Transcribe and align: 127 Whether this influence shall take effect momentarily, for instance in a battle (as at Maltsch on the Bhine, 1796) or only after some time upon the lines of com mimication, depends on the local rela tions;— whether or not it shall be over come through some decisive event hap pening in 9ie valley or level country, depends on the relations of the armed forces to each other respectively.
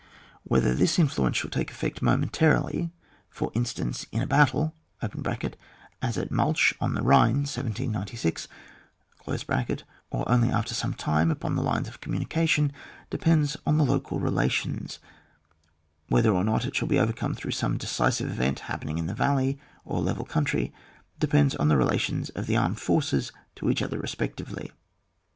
127 0.45 0.49
Whether 0.71 0.75
this 0.79 0.97
influence 0.97 1.37
shall 1.37 1.51
take 1.51 1.69
effect 1.69 2.01
momentarily, 2.01 2.89
for 3.29 3.51
instance 3.53 4.07
in 4.11 4.19
a 4.23 4.25
battle 4.25 4.73
(as 4.99 6.17
at 6.17 6.31
Maltsch 6.31 6.73
on 6.81 6.95
the 6.95 7.01
Bhine, 7.01 7.45
1796) 7.45 8.47
or 9.27 10.27
only 10.27 10.49
after 10.49 10.73
some 10.73 10.95
time 10.95 11.29
upon 11.29 11.53
the 11.53 11.61
lines 11.61 11.87
of 11.87 12.01
com 12.01 12.13
mimication, 12.13 12.71
depends 13.11 13.55
on 13.63 13.77
the 13.77 13.85
local 13.85 14.19
rela 14.19 14.49
tions;— 14.49 14.97
whether 16.07 16.31
or 16.33 16.43
not 16.43 16.65
it 16.65 16.75
shall 16.75 16.87
be 16.87 16.97
over 16.97 17.13
come 17.13 17.35
through 17.35 17.51
some 17.51 17.77
decisive 17.77 18.31
event 18.31 18.61
hap 18.61 18.81
pening 18.83 18.97
in 18.97 19.05
9ie 19.05 19.15
valley 19.15 19.59
or 19.85 20.01
level 20.01 20.25
country, 20.25 20.73
depends 21.19 21.55
on 21.57 21.67
the 21.67 21.77
relations 21.77 22.31
of 22.31 22.47
the 22.47 22.57
armed 22.57 22.79
forces 22.79 23.31
to 23.53 23.69
each 23.69 23.83
other 23.83 23.99
respectively. 23.99 24.71